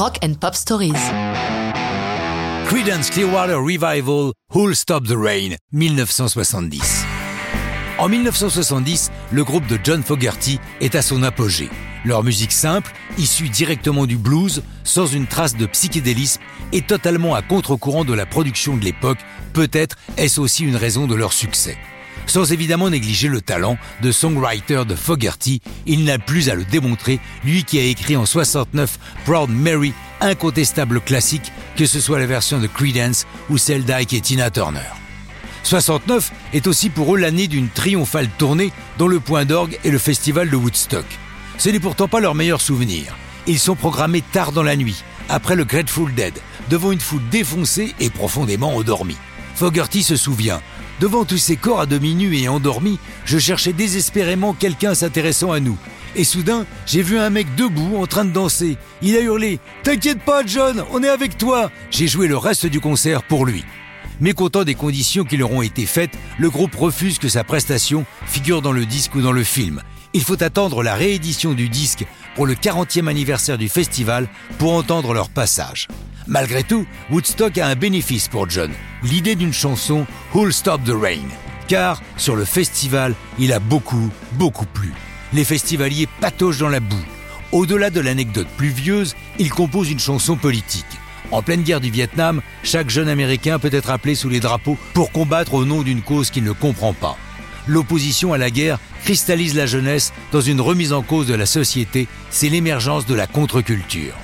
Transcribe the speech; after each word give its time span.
Rock 0.00 0.16
and 0.24 0.32
Pop 0.40 0.54
Stories. 0.54 0.94
Creedence 2.64 3.10
Clearwater 3.10 3.58
Revival, 3.58 4.32
Who'll 4.54 4.74
Stop 4.74 5.06
the 5.06 5.14
Rain, 5.14 5.56
1970. 5.72 7.04
En 7.98 8.08
1970, 8.08 9.10
le 9.30 9.44
groupe 9.44 9.66
de 9.66 9.78
John 9.84 10.02
Fogerty 10.02 10.58
est 10.80 10.94
à 10.94 11.02
son 11.02 11.22
apogée. 11.22 11.68
Leur 12.06 12.22
musique 12.22 12.52
simple, 12.52 12.94
issue 13.18 13.50
directement 13.50 14.06
du 14.06 14.16
blues, 14.16 14.62
sans 14.84 15.04
une 15.06 15.26
trace 15.26 15.54
de 15.54 15.66
psychédélisme, 15.66 16.40
est 16.72 16.86
totalement 16.86 17.34
à 17.34 17.42
contre-courant 17.42 18.06
de 18.06 18.14
la 18.14 18.24
production 18.24 18.78
de 18.78 18.84
l'époque. 18.86 19.18
Peut-être 19.52 19.98
est-ce 20.16 20.40
aussi 20.40 20.64
une 20.64 20.76
raison 20.76 21.06
de 21.06 21.14
leur 21.14 21.34
succès. 21.34 21.76
Sans 22.26 22.52
évidemment 22.52 22.90
négliger 22.90 23.28
le 23.28 23.40
talent 23.40 23.76
de 24.02 24.12
songwriter 24.12 24.84
de 24.86 24.94
Fogerty, 24.94 25.60
il 25.86 26.04
n'a 26.04 26.18
plus 26.18 26.48
à 26.48 26.54
le 26.54 26.64
démontrer, 26.64 27.20
lui 27.44 27.64
qui 27.64 27.78
a 27.78 27.82
écrit 27.82 28.16
en 28.16 28.26
69 28.26 28.98
Proud 29.24 29.50
Mary, 29.50 29.92
incontestable 30.20 31.00
classique, 31.00 31.52
que 31.76 31.86
ce 31.86 32.00
soit 32.00 32.18
la 32.18 32.26
version 32.26 32.58
de 32.58 32.66
Creedence 32.66 33.26
ou 33.48 33.58
celle 33.58 33.84
d'Ike 33.84 34.12
et 34.12 34.20
Tina 34.20 34.50
Turner. 34.50 34.80
69 35.62 36.32
est 36.52 36.66
aussi 36.66 36.88
pour 36.88 37.14
eux 37.14 37.18
l'année 37.18 37.46
d'une 37.46 37.68
triomphale 37.68 38.28
tournée 38.38 38.72
dont 38.98 39.08
le 39.08 39.20
point 39.20 39.44
d'orgue 39.44 39.78
est 39.84 39.90
le 39.90 39.98
festival 39.98 40.48
de 40.50 40.56
Woodstock. 40.56 41.06
Ce 41.58 41.68
n'est 41.68 41.80
pourtant 41.80 42.08
pas 42.08 42.20
leur 42.20 42.34
meilleur 42.34 42.60
souvenir. 42.60 43.16
Ils 43.46 43.58
sont 43.58 43.74
programmés 43.74 44.22
tard 44.22 44.52
dans 44.52 44.62
la 44.62 44.76
nuit, 44.76 45.02
après 45.28 45.56
le 45.56 45.64
Grateful 45.64 46.14
Dead, 46.14 46.34
devant 46.70 46.92
une 46.92 47.00
foule 47.00 47.28
défoncée 47.30 47.94
et 48.00 48.10
profondément 48.10 48.76
endormie. 48.76 49.16
Fogerty 49.54 50.02
se 50.02 50.16
souvient. 50.16 50.60
Devant 51.00 51.24
tous 51.24 51.38
ces 51.38 51.56
corps 51.56 51.80
à 51.80 51.86
demi 51.86 52.14
nus 52.14 52.36
et 52.36 52.48
endormis, 52.48 52.98
je 53.24 53.38
cherchais 53.38 53.72
désespérément 53.72 54.52
quelqu'un 54.52 54.94
s'intéressant 54.94 55.50
à 55.50 55.58
nous. 55.58 55.78
Et 56.14 56.24
soudain, 56.24 56.66
j'ai 56.84 57.00
vu 57.00 57.18
un 57.18 57.30
mec 57.30 57.54
debout 57.54 57.96
en 57.96 58.06
train 58.06 58.26
de 58.26 58.32
danser. 58.32 58.76
Il 59.00 59.16
a 59.16 59.20
hurlé 59.20 59.60
T'inquiète 59.82 60.20
pas, 60.22 60.44
John, 60.44 60.84
on 60.92 61.02
est 61.02 61.08
avec 61.08 61.38
toi 61.38 61.70
J'ai 61.90 62.06
joué 62.06 62.28
le 62.28 62.36
reste 62.36 62.66
du 62.66 62.80
concert 62.80 63.22
pour 63.22 63.46
lui. 63.46 63.64
Mécontent 64.20 64.62
des 64.62 64.74
conditions 64.74 65.24
qui 65.24 65.38
leur 65.38 65.52
ont 65.52 65.62
été 65.62 65.86
faites, 65.86 66.18
le 66.38 66.50
groupe 66.50 66.74
refuse 66.74 67.18
que 67.18 67.30
sa 67.30 67.44
prestation 67.44 68.04
figure 68.26 68.60
dans 68.60 68.72
le 68.72 68.84
disque 68.84 69.14
ou 69.14 69.22
dans 69.22 69.32
le 69.32 69.44
film. 69.44 69.80
Il 70.12 70.22
faut 70.22 70.42
attendre 70.42 70.82
la 70.82 70.96
réédition 70.96 71.54
du 71.54 71.70
disque 71.70 72.04
pour 72.34 72.44
le 72.44 72.54
40e 72.54 73.06
anniversaire 73.06 73.56
du 73.56 73.70
festival 73.70 74.28
pour 74.58 74.74
entendre 74.74 75.14
leur 75.14 75.30
passage. 75.30 75.88
Malgré 76.26 76.62
tout, 76.62 76.84
Woodstock 77.10 77.56
a 77.56 77.68
un 77.68 77.74
bénéfice 77.74 78.28
pour 78.28 78.50
John, 78.50 78.70
l'idée 79.02 79.34
d'une 79.34 79.52
chanson 79.52 80.06
Who'll 80.34 80.52
Stop 80.52 80.84
the 80.84 80.94
Rain? 80.94 81.28
Car 81.68 82.02
sur 82.16 82.36
le 82.36 82.44
festival, 82.44 83.14
il 83.38 83.52
a 83.52 83.60
beaucoup, 83.60 84.10
beaucoup 84.32 84.66
plu. 84.66 84.92
Les 85.32 85.44
festivaliers 85.44 86.08
patauchent 86.20 86.58
dans 86.58 86.68
la 86.68 86.80
boue. 86.80 86.96
Au-delà 87.52 87.90
de 87.90 88.00
l'anecdote 88.00 88.48
pluvieuse, 88.56 89.14
il 89.38 89.50
compose 89.50 89.90
une 89.90 89.98
chanson 89.98 90.36
politique. 90.36 90.86
En 91.30 91.42
pleine 91.42 91.62
guerre 91.62 91.80
du 91.80 91.90
Vietnam, 91.90 92.42
chaque 92.64 92.90
jeune 92.90 93.08
Américain 93.08 93.58
peut 93.58 93.70
être 93.72 93.90
appelé 93.90 94.14
sous 94.14 94.28
les 94.28 94.40
drapeaux 94.40 94.78
pour 94.94 95.12
combattre 95.12 95.54
au 95.54 95.64
nom 95.64 95.82
d'une 95.82 96.02
cause 96.02 96.30
qu'il 96.30 96.44
ne 96.44 96.52
comprend 96.52 96.92
pas. 96.92 97.16
L'opposition 97.68 98.32
à 98.32 98.38
la 98.38 98.50
guerre 98.50 98.80
cristallise 99.04 99.54
la 99.54 99.66
jeunesse 99.66 100.12
dans 100.32 100.40
une 100.40 100.60
remise 100.60 100.92
en 100.92 101.02
cause 101.02 101.28
de 101.28 101.34
la 101.34 101.46
société, 101.46 102.08
c'est 102.30 102.48
l'émergence 102.48 103.06
de 103.06 103.14
la 103.14 103.28
contre-culture. 103.28 104.14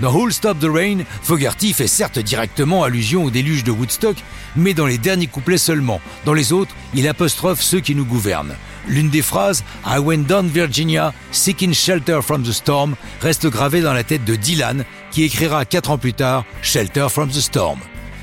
Dans 0.00 0.12
Who'll 0.12 0.32
Stop 0.32 0.60
the 0.60 0.68
Rain, 0.72 0.98
Fogerty 1.22 1.72
fait 1.72 1.88
certes 1.88 2.20
directement 2.20 2.84
allusion 2.84 3.24
au 3.24 3.30
déluge 3.30 3.64
de 3.64 3.72
Woodstock, 3.72 4.16
mais 4.54 4.72
dans 4.72 4.86
les 4.86 4.98
derniers 4.98 5.26
couplets 5.26 5.58
seulement. 5.58 6.00
Dans 6.24 6.34
les 6.34 6.52
autres, 6.52 6.74
il 6.94 7.08
apostrophe 7.08 7.62
ceux 7.62 7.80
qui 7.80 7.96
nous 7.96 8.04
gouvernent. 8.04 8.54
L'une 8.86 9.10
des 9.10 9.22
phrases 9.22 9.64
I 9.84 9.98
went 9.98 10.24
down 10.24 10.46
Virginia, 10.46 11.12
seeking 11.32 11.74
shelter 11.74 12.20
from 12.22 12.44
the 12.44 12.52
storm 12.52 12.94
reste 13.20 13.48
gravée 13.48 13.80
dans 13.80 13.92
la 13.92 14.04
tête 14.04 14.24
de 14.24 14.36
Dylan, 14.36 14.84
qui 15.10 15.24
écrira 15.24 15.64
quatre 15.64 15.90
ans 15.90 15.98
plus 15.98 16.14
tard 16.14 16.44
Shelter 16.62 17.08
from 17.10 17.28
the 17.28 17.40
Storm. 17.40 17.80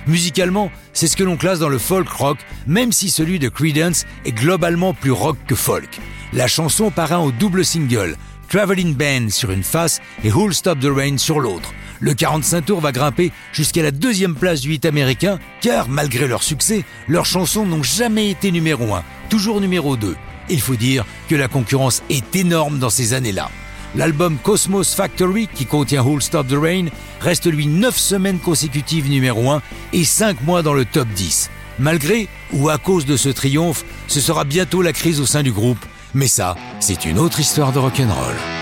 Musicalement, 0.08 0.72
c'est 0.94 1.08
ce 1.08 1.18
que 1.18 1.24
l'on 1.24 1.36
classe 1.36 1.60
dans 1.60 1.70
le 1.70 1.80
folk 1.80 2.08
rock, 2.08 2.38
même 2.68 2.92
si 2.92 3.10
celui 3.10 3.38
de 3.38 3.50
Creedence 3.50 4.06
est 4.24 4.32
globalement 4.32 4.94
plus 4.94 5.12
rock 5.12 5.38
que 5.46 5.56
folk. 5.56 6.00
La 6.32 6.48
chanson 6.48 6.92
paraît 6.92 7.16
au 7.16 7.32
double 7.32 7.66
single, 7.66 8.16
Traveling 8.56 8.96
Band 8.96 9.32
sur 9.32 9.52
une 9.52 9.64
face 9.64 10.00
et 10.24 10.32
Who'll 10.32 10.54
Stop 10.54 10.80
the 10.80 10.86
Rain 10.86 11.18
sur 11.18 11.42
l'autre. 11.42 11.74
Le 12.00 12.14
45 12.14 12.66
tours 12.68 12.80
va 12.80 12.94
grimper 12.94 13.34
jusqu'à 13.52 13.84
la 13.84 13.92
deuxième 13.92 14.34
place 14.34 14.62
du 14.62 14.74
hit 14.74 14.86
américain, 14.86 15.40
car 15.60 15.90
malgré 15.90 16.26
leur 16.26 16.42
succès, 16.42 16.86
leurs 17.10 17.26
chansons 17.26 17.66
n'ont 17.66 17.84
jamais 17.84 18.30
été 18.30 18.52
numéro 18.52 18.94
1, 18.94 19.04
toujours 19.30 19.60
numéro 19.60 19.98
2. 19.98 20.16
Il 20.50 20.62
faut 20.62 20.78
dire 20.78 21.06
que 21.28 21.36
la 21.36 21.50
concurrence 21.50 22.02
est 22.10 22.34
énorme 22.34 22.80
dans 22.80 22.90
ces 22.90 23.12
années-là. 23.14 23.52
L'album 23.94 24.38
Cosmos 24.42 24.96
Factory, 24.96 25.50
qui 25.54 25.66
contient 25.66 26.02
Who'll 26.02 26.22
Stop 26.22 26.48
the 26.48 26.54
Rain, 26.58 26.86
reste 27.20 27.48
lui 27.48 27.68
9 27.68 27.98
semaines 27.98 28.40
consécutives 28.40 29.10
numéro 29.10 29.50
1 29.50 29.62
et 29.92 30.06
5 30.06 30.44
mois 30.44 30.62
dans 30.62 30.74
le 30.74 30.86
top 30.86 31.10
10. 31.10 31.50
Malgré 31.78 32.30
ou 32.54 32.70
à 32.70 32.78
cause 32.78 33.06
de 33.06 33.18
ce 33.18 33.28
triomphe, 33.28 33.84
ce 34.08 34.22
sera 34.22 34.46
bientôt 34.46 34.82
la 34.82 34.94
crise 34.94 35.20
au 35.20 35.26
sein 35.26 35.44
du 35.44 35.52
groupe, 35.52 35.86
mais 36.16 36.28
ça, 36.28 36.56
c'est 36.80 37.06
une 37.06 37.20
autre 37.20 37.40
histoire 37.40 37.72
de 37.72 37.80
rock'n'roll. 37.80 38.55